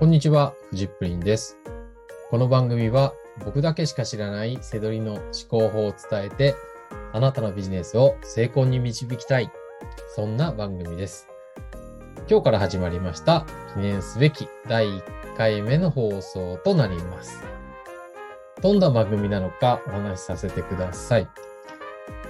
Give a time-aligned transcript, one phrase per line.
[0.00, 1.58] こんにちは、フジップリンです。
[2.30, 3.12] この番組は
[3.44, 6.54] 僕だけしか知らないセドリの思考法を伝えて、
[7.12, 9.50] あなたのビジネスを成功に導きたい。
[10.16, 11.28] そんな番組です。
[12.30, 13.44] 今日から始まりました
[13.74, 15.02] 記念すべき第1
[15.36, 17.38] 回目の放送となります。
[18.62, 21.28] どんな番組なのかお話しさせてください。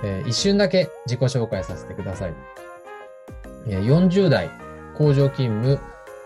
[0.02, 2.34] えー一瞬だけ自己紹介させてください。
[3.68, 4.50] 40代
[4.96, 5.78] 工場勤務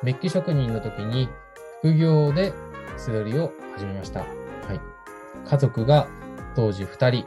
[0.05, 1.31] メッキ職人の時に
[1.81, 2.53] 副業で
[2.99, 4.21] 素取りを始めました。
[4.21, 4.29] はい。
[5.49, 6.07] 家族が
[6.55, 7.27] 当時2人、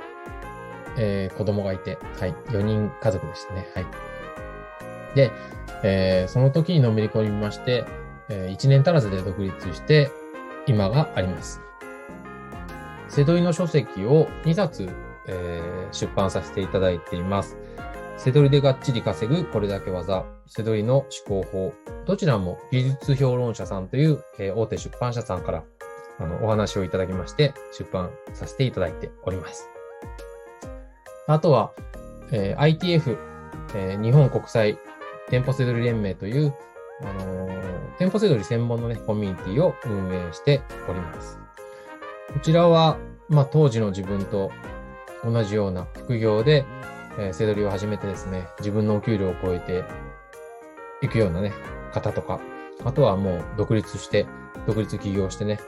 [0.96, 2.34] えー子供がいて、はい。
[2.50, 3.68] 4人家族でしたね。
[3.74, 3.86] はい。
[5.16, 5.32] で、
[5.82, 7.84] えーその時にのめり込みまして、
[8.30, 10.12] え1年足らずで独立して、
[10.68, 11.60] 今があります。
[13.10, 14.88] 瀬戸井の書籍を2冊、
[15.26, 17.58] えー出版させていただいています。
[18.18, 21.74] 瀬戸りでがっちり稼ぐこれだけ技、瀬戸りの思考法、
[22.06, 25.64] どちらも技術評論者さんという、えー大手出版社さんから
[26.20, 29.70] あのお話をいただきまして、出版させていただいております。
[31.28, 31.72] あとは、
[32.32, 33.18] えー ITF、
[33.76, 34.78] えー日本国際
[35.30, 36.54] 店舗セドリ連盟という、
[37.04, 37.68] あのー
[38.00, 41.40] 店舗セドリ専門のね、コミュニティを運営しております。
[42.34, 42.98] こちらは、
[43.30, 44.52] まあ、当時の自分と
[45.24, 46.66] 同じような副業で、
[47.18, 49.84] えー、セドリを始めてですね、自分のお給料を超えて
[51.02, 51.54] いくようなね、
[51.92, 52.40] 方とか、
[52.84, 54.26] あとはもう独立して、
[54.66, 55.60] 独立起業してね、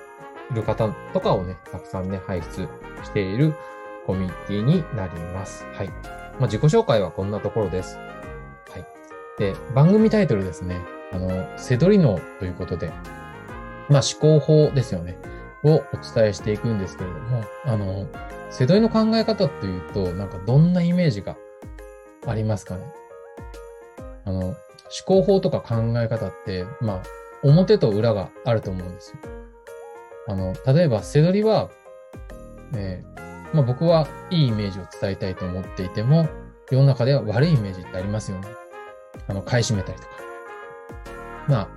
[0.51, 2.67] いる方とかをね、たくさんね、輩出
[3.03, 3.55] している
[4.05, 5.65] コミュニティになります。
[5.73, 5.87] はい。
[5.87, 5.93] ま
[6.41, 7.97] あ、自己紹介はこんなところです。
[7.97, 8.03] は
[8.77, 8.85] い。
[9.37, 10.79] で、番組タイトルですね、
[11.11, 12.91] あの、セドリ脳ということで、
[13.89, 15.17] まあ、思考法ですよね。
[15.63, 18.07] をお伝えしていくんですけれども、あの、
[18.49, 21.37] セドリの考え方というと、なんかどんなイメージが
[22.27, 22.83] ありますかね？
[24.25, 24.55] あの、思
[25.05, 27.03] 考法とか考え方って、まあ、
[27.43, 29.17] 表と裏があると思うんですよ。
[30.27, 31.69] あの、例えば、セドリは、
[32.75, 33.19] えー
[33.51, 36.27] まあ僕はいいイメージを伝えたいと思っていても、
[36.69, 38.47] 世の中では悪いイメージってありますよね。
[39.27, 40.09] あの、買い占めたりとか。
[41.47, 41.67] まあ、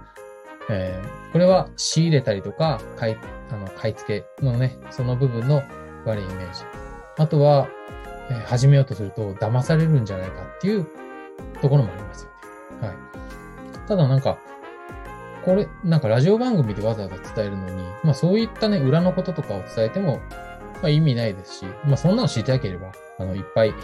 [0.69, 3.17] えーこれは仕入れたりとか、買い、
[3.51, 5.63] あの、買い付けのね、その部分の
[6.05, 6.63] 悪いイメージ。
[7.19, 7.69] あとは、
[8.31, 10.87] えー始めようとすると騙されるんじゃないかっていう
[11.61, 12.31] ところもありますよ
[12.81, 12.89] ね。
[12.89, 12.97] はい。
[13.89, 14.39] ただなんか、
[15.45, 20.21] これ、なんかラジオ番組でわざわざ伝えるのに、まあそういったね、裏のこととかを伝えても、
[20.81, 23.75] まあ意味ないですし、まあそんなの知りたければ、あの、いっぱい、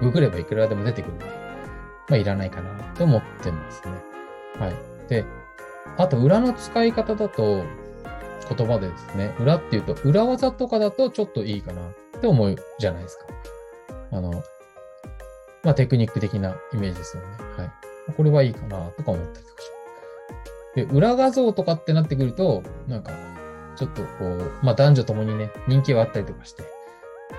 [0.00, 1.24] ググればいくらでも出てくるんで、
[2.08, 3.94] まあいらないかなと思ってますね。
[4.58, 4.74] はい。
[5.08, 5.24] で、
[5.96, 7.64] あと裏の使い方だと、
[8.48, 13.26] 言葉でですね、裏っていうと、裏技とかだとちょっといいかなって思うじゃないですか。
[14.12, 14.42] あの、
[15.62, 17.28] まあテクニック的なイメージですよね。
[17.56, 17.72] はい。
[18.16, 19.70] これはいいかなとか思ったりとかし
[20.74, 20.86] ます。
[20.86, 23.12] で、裏画像とかってなってくると、なんか、
[23.76, 26.62] ちょっとこう、まあ男女ともにね、人気はあったりとかして、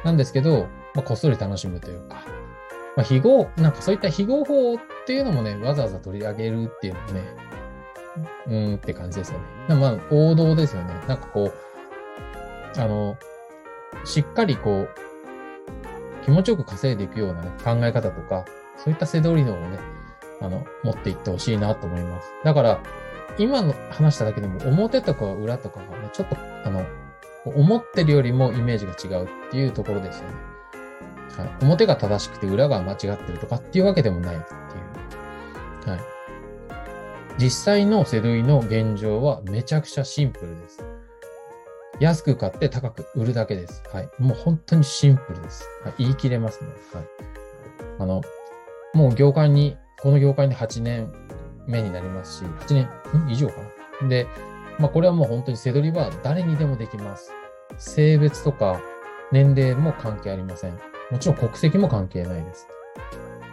[0.03, 2.25] なんですけど、まあこっそり楽しむというか、
[2.95, 7.21] まあ非合、なんかそういった非合法っていうのもね、わざわざ取り上げるっていうのもね、
[8.47, 9.39] うんって感じですよ
[9.69, 9.75] ね。
[9.75, 10.93] まあ王道ですよね。
[11.07, 11.51] なんかこ
[12.75, 13.17] う、あの、
[14.05, 18.45] しっかりこう、気持ちよく稼いでいくようなね、考え方とか、
[18.77, 19.79] そういったセドリ脳をね、
[20.41, 22.29] あの、持っていってほしいなと思います。
[22.43, 22.79] だから、
[23.37, 26.35] 今の話しただけでも、表とか裏とかがね、ちょっと、
[26.65, 26.85] あの、
[27.45, 30.35] 思ってるよりもイメージが違うっていうところですよね。
[31.37, 31.49] はい。
[31.61, 35.89] 表が正しくて裏が間違ってるとかっていうわけでもないっていう。
[35.89, 36.16] はい。
[37.39, 40.83] 実際のセドリの現状はめちゃくちゃシンプルです。
[41.99, 43.83] 安く買って高く売るだけです。
[43.91, 44.09] はい。
[44.19, 45.67] もう本当にシンプルです。
[45.83, 46.69] はい、言い切れますね。
[46.93, 47.05] はい。
[47.99, 48.21] あの、
[48.93, 51.11] もう業界に、この業界に8年
[51.67, 52.87] 目になりますし、8年
[53.29, 53.55] 以上か
[54.01, 54.07] な？
[54.07, 54.27] で、
[54.79, 57.31] まあこれはもう本当にセドリは誰にでもできます。
[57.77, 58.81] 性別とか
[59.31, 60.79] 年齢も関係ありません。
[61.11, 62.67] もちろん国籍も関係ないです。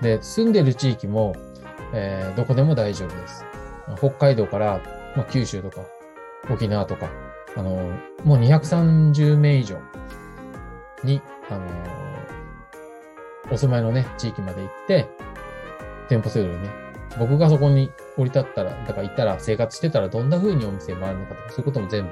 [0.03, 1.34] で、住んでる地域も、
[1.93, 3.45] えーどこでも大丈夫です。
[3.97, 4.81] 北海道から、
[5.17, 5.83] まあ、九州とか
[6.50, 7.11] 沖縄とか、
[7.57, 7.91] あの、
[8.25, 9.78] もう230名以上
[11.03, 11.21] に、
[11.51, 11.66] あの、
[13.51, 15.09] お住まいのね、地域まで行って、
[16.09, 16.71] 店舗セドリね、
[17.19, 22.10] 僕がそこに降り立ったら、だから行ったら生活してたらどんな風にお店回るのかとか、そういうことも全部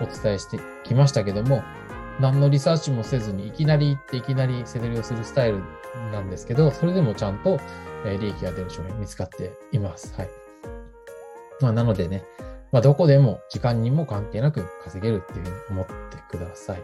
[0.00, 1.62] お伝えしてきましたけども、
[2.20, 5.62] 何のリサーチもせずにいきなり行っていきなりセドリをするスタイル
[6.12, 7.58] なんですけど、それでもちゃんと、
[8.04, 10.14] 利益が出る商品見つかっています。
[10.16, 10.47] はい。
[11.60, 12.24] まあ、なのでね、
[12.72, 16.82] まあ、どこでも時間にも関係なく稼げるっていうふうに思ってください。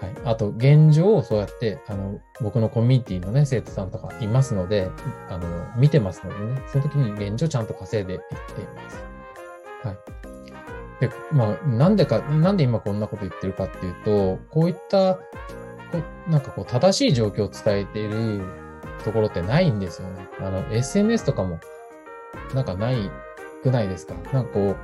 [0.00, 0.14] はい。
[0.24, 4.90] あと、現状を、そうやって、あの、僕のコミュニティのね、生徒さんとかいますので、
[5.28, 5.46] あの、
[5.76, 9.04] 見てますのでね、その時に現状ちゃんと稼いでいっています。
[9.84, 9.98] はい。
[11.00, 15.20] で、まあ、なんでか、なんで今こんなこと言ってるかっていうと、こういった、こ
[16.28, 18.40] なんかこう、正しい状況を伝えている
[19.04, 20.28] ところってないんですよね。
[20.40, 21.60] あの、SNS とかも、
[22.54, 23.10] なんかない
[23.62, 24.14] くないですか？
[24.32, 24.76] なんかこ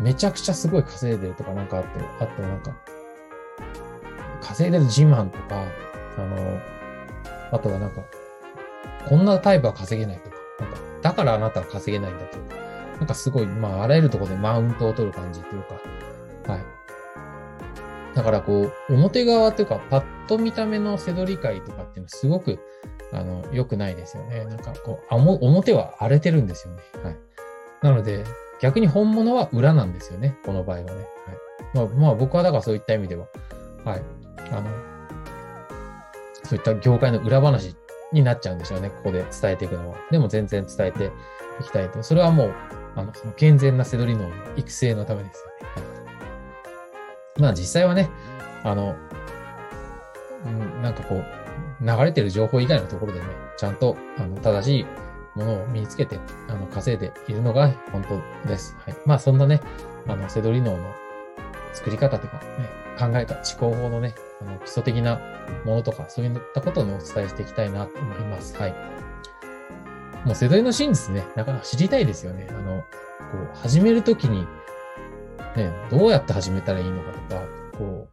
[0.00, 1.88] う、めちゃくちゃすごい稼いでるとかなんかあって、
[2.20, 2.76] あとなんか、
[4.40, 5.64] 稼いでる自慢とか、
[6.18, 6.60] あの、
[7.52, 8.02] あとはなんか、
[9.08, 12.44] こんなタイプは稼げないとか、なんか、だからあなたは稼げないんだとか、
[12.98, 16.62] なんかすごい、まあ、あらゆるところでマウントを取る感じというか、はい。
[18.14, 22.58] だからこう、表側というか、パッと見た目の背取り会とかっていうのはすごく、
[23.12, 24.44] あの、良くないですよね。
[24.44, 26.82] なんかこう、あも表は荒れてるんですよね。
[27.02, 27.16] はい。
[27.84, 28.24] なので、
[28.62, 30.38] 逆に本物は裏なんですよね。
[30.42, 30.92] この場合はね。
[30.92, 31.06] はい。
[31.74, 33.26] まあ、まあ、僕はだからそういった意味では、
[33.84, 34.02] はい。
[34.50, 34.70] あの、
[36.44, 37.76] そういった業界の裏話
[38.10, 38.88] になっちゃうんでしょうね。
[38.88, 39.98] ここで伝えていくのは。
[40.10, 41.12] でも全然伝えて
[41.60, 42.02] いきたいと。
[42.02, 42.54] それはもう、
[42.96, 45.52] あの、その健全な背取りの育成のためですよね。
[45.74, 45.80] は
[47.36, 48.08] い、まあ実際はね、
[48.62, 48.96] あの、
[50.46, 51.24] うん、なんかこう、
[51.84, 53.26] 流れてる情報以外のところでね、
[53.58, 54.86] ちゃんと、あの、正しい
[55.34, 58.04] ものを身につけて、あの、稼いでいるのが本
[58.42, 58.76] 当です。
[58.84, 58.96] はい。
[59.04, 59.60] まあそんなね、
[60.06, 60.94] あの、背取り脳の
[61.72, 65.20] 作り方とか、ね、考え方、思考法のね、あの、基礎的な
[65.64, 68.56] ものとか、そういったことを、お伝えしていきたいなと思います。
[68.56, 68.74] はい。
[70.24, 72.46] もう、世代の真実ね、なかなか知りたいですよね。
[72.50, 72.84] あの、こ
[73.54, 74.46] う、始めるときに、
[75.56, 77.42] ね、どうやって始めたらいいのかとか、
[77.78, 78.08] こ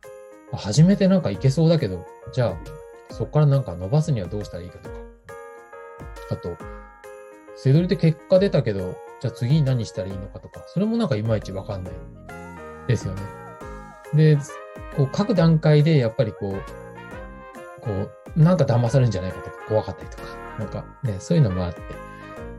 [0.54, 4.96] う、始めてなんかいけそうだけど、じゃあ、そこからなんか伸ばすにはどうしたらいいかとか。
[6.32, 6.58] あと、
[7.64, 11.94] 背取りで結果出たけど、じゃあ次に何したらいいのかとか、それもなんかいまいちわかんない
[12.88, 13.22] ですよね。
[14.14, 14.38] で、
[14.98, 20.24] こう各段階でやっぱりこう、こう、なんか騙されるんじゃないかとか怖かったりとか、
[20.58, 21.82] なんかね、そういうのもあって、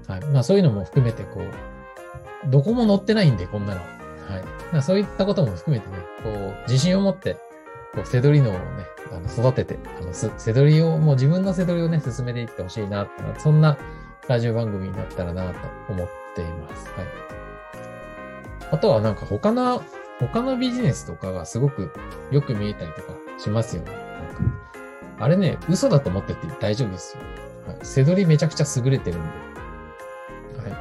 [0.06, 0.20] はい。
[0.26, 3.80] まあそういうのも含めてこう、どこも載ってないんで、こんなの。
[3.80, 3.90] はい。
[4.72, 7.34] まあそういったことも含めてね、こう、自信を持って、
[7.92, 8.60] こう、セドリ脳をね、
[9.12, 13.76] あの育てて、あの、セドリを、もう自分のセドリをね、進めていってほしいなって、そんな
[14.28, 15.58] ラジオ番組になったらなと
[15.88, 16.88] 思っています。
[16.90, 17.06] はい。
[18.70, 19.82] あとはなんか他の
[20.18, 21.92] 他のビジネスとかがすごく
[22.30, 23.90] よく見えたりとかしますよね。
[23.90, 24.00] なん
[24.34, 24.72] か
[25.18, 27.22] あれね、嘘だと思ってて大丈夫ですよ。
[27.66, 27.78] はい。
[27.82, 29.28] 背取りめちゃくちゃ優れてるんで。
[30.70, 30.76] は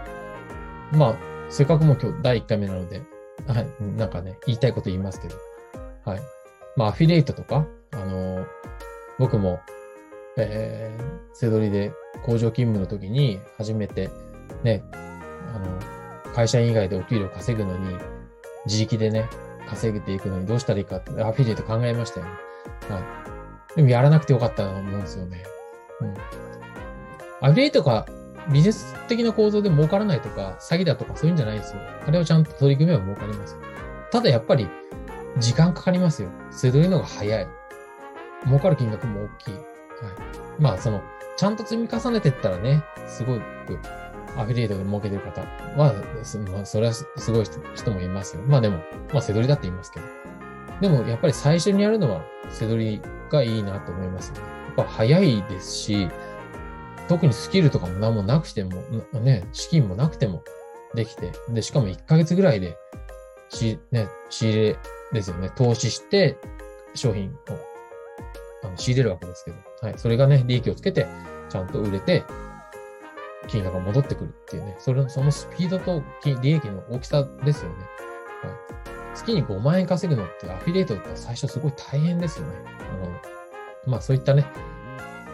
[0.93, 0.95] い。
[0.95, 1.15] まあ、
[1.49, 3.01] せっかくも今日第1回目なので、
[3.47, 3.67] はい。
[3.97, 5.35] なんかね、言いたいこと言いますけど。
[6.05, 6.21] はい。
[6.75, 8.45] まあ、アフィリエイトとか、あのー、
[9.19, 9.59] 僕も、
[10.37, 11.91] えー、背取りで
[12.23, 14.09] 工場勤務の時に初めて、
[14.63, 17.97] ね、あの、会社員以外でお給料稼ぐのに、
[18.65, 19.29] 自力でね、
[19.67, 22.31] 稼げていくのにどうしたらいいかって、アフィリエイト考えましたよね。
[22.89, 22.99] は
[23.73, 23.75] い。
[23.75, 25.43] でもやらなくてよかったと思うんですよね。
[26.01, 26.13] うん。
[27.41, 28.05] アフィリエイトが
[28.51, 31.81] ビジネス的な構造で儲からないとか、詐欺だとかそういうんじゃないですよ。
[32.07, 33.57] あれをちゃんと取り組めば儲かります。
[34.11, 34.67] ただやっぱり、
[35.39, 36.29] 時間かかりますよ。
[36.51, 37.47] せどりのが早い。
[38.45, 39.70] 儲かる金額も大きい。
[40.01, 40.13] はい。
[40.59, 41.01] まあ、その、
[41.37, 43.41] ちゃんと積み重ねてったらね、すごく
[44.37, 47.45] アフィリエイトで儲けてる方は、まあ、それはすごい
[47.75, 48.43] 人もいますよ。
[48.43, 48.77] まあでも、
[49.13, 50.05] まあ、背取りだって言いますけど。
[50.81, 54.39] でも、やっぱり最初にやるのは、背取りがいいなと思いますね。
[54.39, 56.09] やっぱ早いですし、
[57.07, 58.81] 特にスキルとかも何もなくても、
[59.19, 60.43] ね、資金もなくても
[60.95, 62.77] できて、で、しかも1ヶ月ぐらいで、
[63.49, 64.77] し、ね、仕入れ
[65.11, 65.51] ですよね。
[65.55, 66.37] 投資して、
[66.95, 67.70] 商品を、
[68.63, 69.93] あの、仕入れるわけですけど、はい。
[69.97, 71.07] それがね、利益をつけて、
[71.49, 72.23] ちゃんと売れて、
[73.47, 76.03] 金額が戻ってくるっていうね、それそのスピードと
[76.41, 77.75] 利益の大きさですよね。
[78.43, 79.15] はい。
[79.15, 82.55] 月に5万円稼ぐのってアフィリエイトだったら最初すごい大変ですよね。
[82.65, 84.45] あの、まあそういったね、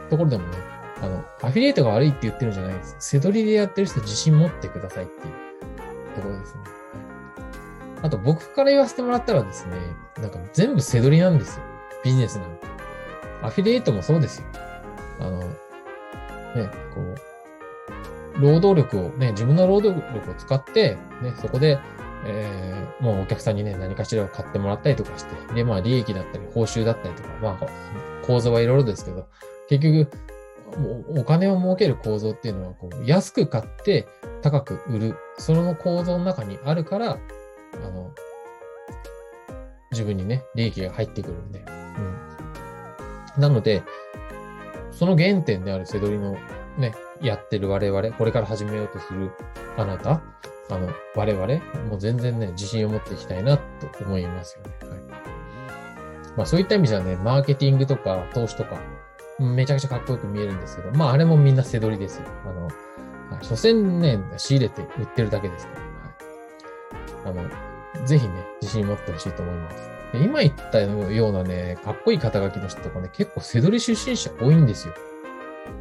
[0.10, 0.58] ところでもね、
[1.02, 2.96] あの、アフィリエイトが悪いって言ってるんじゃないです。
[3.00, 6.62] 背取りでやってる人自信持ってくださいっていうところですね。
[6.62, 9.78] はい、あと僕から言わせてもらったらですね、
[10.20, 11.64] なんか全部背取りなんですよ。
[12.04, 12.77] ビジネスなんて。
[13.42, 14.48] アフィリエイトもそうですよ。
[15.20, 21.80] あの、ね、こう、労働力をね、自分の労働力を使って、ね、そこで、
[22.26, 29.28] えー、もうお客さんにね、何かしらを買ってもらったりとかして、で、まあ利益だったり、報酬だったりとか、まあ、構造はいろいろですけど、
[29.70, 30.12] 結局、
[31.16, 34.08] お金を儲ける構造っていうのは、こう、安く買って
[34.42, 37.18] 高く売る、その構造の中にあるから、
[37.74, 38.12] あの、
[39.92, 41.77] 自分にね、利益が入ってくるんで。
[43.38, 43.84] なので、
[44.92, 46.38] その原点であるセドリの
[46.78, 49.32] ね、やってる我々、これから始めようとする
[49.78, 50.22] あなた、
[50.70, 51.48] あの、我々、
[51.90, 53.64] もう全然ね、自信を持っていきたいなと
[54.04, 54.90] 思いますよね。
[54.90, 55.00] はい。
[56.38, 58.80] まあそういった意味じゃね、マーケティングとか投資とか、
[59.40, 62.26] めちゃくちゃかっこよく見えるんですけど、まああれもみんな背取りですよ。
[62.46, 62.72] あの、は
[63.42, 65.74] い、所詮ね、仕入れて売ってるだけですか
[67.24, 67.32] ら。
[67.32, 67.40] はい。
[67.40, 69.97] あの、ぜひね、自信持ってほしいと思います。
[70.14, 74.94] 今言ったようなね、かっこいい肩書きの人とかね、結構セドリ出身者多いんですよ。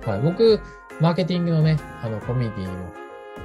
[0.04, 0.20] はい。
[0.20, 0.60] 僕、
[1.00, 2.92] マーケティングのね、あの、コミュニティにも、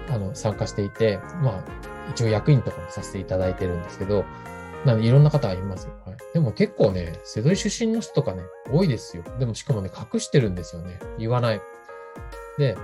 [0.09, 1.63] あの、参加していて、まあ、
[2.09, 4.25] 一応役員とかもさせていただいてるんですけど、
[4.85, 5.93] なのでいろんな方がいますよ。
[6.05, 6.17] はい。
[6.33, 9.23] でも結構ね、セドリ出身の人とかね、多いですよ。
[9.37, 10.99] でもしかもね、隠してるんですよね。
[11.19, 11.61] 言わない。
[12.57, 12.75] で、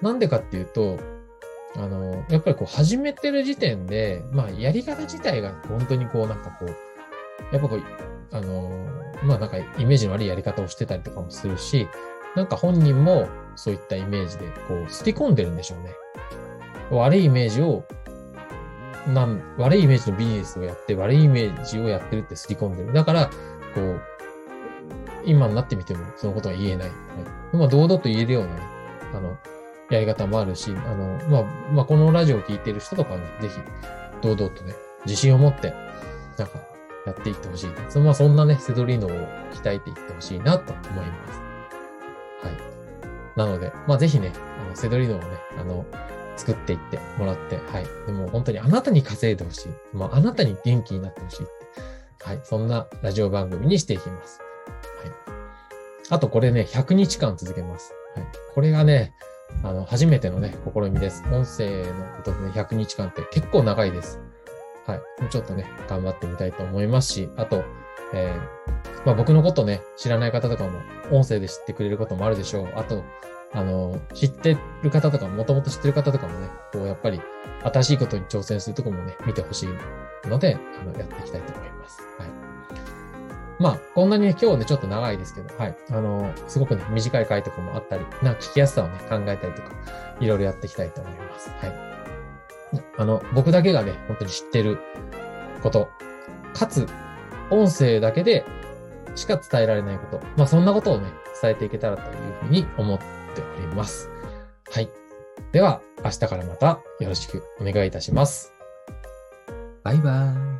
[0.00, 0.98] なんでかっていうと、
[1.76, 6.76] あの、やっぱりこう始めてる時点で、まあやり方自体が本当にこうなんかこう、
[7.52, 7.82] やっぱこう、
[8.32, 8.70] あの、
[9.22, 11.88] まあなんかイメージの悪いやり方をしてたりとかもするし、
[12.36, 15.90] なんか本人もそういったイメージでこう、すり込んでるんでしょうね。
[16.90, 17.84] 悪いイメージを、
[19.06, 22.92] なん、悪いイメージのビジネスをやって、悪いイメージをやってるってすり込んでる。
[22.92, 23.30] だから、
[23.74, 24.00] こう、
[25.24, 26.88] 今になってみてもそのことは言えない。
[26.88, 28.62] はい、まあ堂々と言えるようなね、
[29.14, 29.36] あの、
[29.90, 33.54] やり方もあるし、あの、まあ、まあ、このラジオを聞いてる人とかはね、ぜひ、
[34.20, 34.74] 堂々とね、
[35.06, 35.72] 自信を持って、
[36.36, 36.58] なんか、
[37.06, 37.70] やっていってほしい。
[37.88, 39.10] そまあ、そんなね、セドリーノを
[39.52, 41.40] 鍛えていってほしいなと思います。
[42.42, 43.38] はい。
[43.38, 44.32] なので、まあ、ぜひね、
[44.66, 45.26] あの、セドリーノをね、
[45.58, 45.86] あの、
[46.36, 47.86] 作っていってもらって、はい。
[48.06, 49.68] でも本当にあなたに稼いでほしい。
[49.92, 51.46] まあ、あなたに元気になってほしい。
[52.22, 52.40] はい。
[52.44, 54.40] そんなラジオ番組にしていきます。
[55.02, 55.12] はい。
[56.10, 57.92] あとこれね、100日間続けます。
[58.14, 58.26] はい。
[58.54, 59.14] これがね、
[59.62, 61.24] あの、初めてのね、試みです。
[61.32, 64.20] 音声のことでね、100日間って結構長いです。
[64.88, 64.98] はい。
[65.20, 67.62] もうちょっとね、頑張ってみたいと思いますし、あと、
[68.14, 70.80] えー、まあ僕のことね、知らない方とかも、
[71.10, 72.72] 音声で知ってくれることもあるでしょう。
[72.74, 73.04] あと、
[73.52, 77.20] あの、知ってる方とかも、もともと知ってる方とかもね、こう、やっぱり、
[77.64, 79.68] 新しいことに挑戦するとこもね、見てほしい
[80.28, 82.00] ので、あの、やっていきたいと思います。
[82.18, 82.28] はい。
[83.58, 85.76] まあ、こんなにね、今日ね、ちょっと長いですけど、はい。
[85.90, 89.70] あの、すごくね、短い回とかもあったり、なんか聞きやすさをね、考えたりとか、
[90.20, 91.50] いろいろやっていきたいと思います。
[91.50, 92.07] はい。
[92.96, 94.78] あの、僕だけがね、本当に知ってる
[95.62, 95.88] こと、
[96.54, 96.86] かつ、
[97.50, 98.44] 音声だけで
[99.14, 101.08] しか伝えられないこと、まあそんなことをね、
[101.40, 102.98] 伝えていけたらというふうに思っ
[103.34, 104.10] ております。
[104.70, 104.88] はい。
[105.52, 108.52] では、明日からまたよろしくお願いいたします。
[109.82, 110.57] バイバーイ。